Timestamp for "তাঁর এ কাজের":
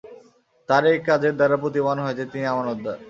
0.69-1.33